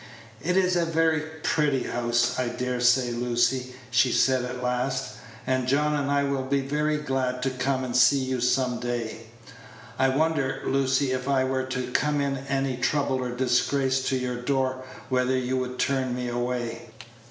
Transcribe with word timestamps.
"It's 0.43 0.75
a 0.75 0.83
very 0.83 1.21
pretty 1.43 1.83
house, 1.83 2.39
I 2.39 2.47
dare 2.47 2.79
say, 2.79 3.11
Lucy," 3.11 3.75
she 3.91 4.11
said 4.11 4.43
at 4.43 4.63
last, 4.63 5.17
"and 5.45 5.67
John 5.67 5.93
and 5.95 6.09
I 6.09 6.23
will 6.23 6.41
be 6.41 6.61
very 6.61 6.97
glad 6.97 7.43
to 7.43 7.51
come 7.51 7.83
and 7.83 7.95
see 7.95 8.17
you 8.17 8.41
some 8.41 8.79
day. 8.79 9.27
I 9.99 10.09
wonder, 10.09 10.63
Lucy, 10.65 11.11
if 11.11 11.29
I 11.29 11.43
were 11.43 11.65
to 11.65 11.91
come 11.91 12.19
in 12.19 12.37
any 12.49 12.77
trouble 12.77 13.17
or 13.23 13.29
disgrace 13.29 14.01
to 14.07 14.17
your 14.17 14.37
door, 14.37 14.83
whether 15.09 15.37
you 15.37 15.57
would 15.57 15.77
turn 15.77 16.15
me 16.15 16.29
away?" 16.29 16.87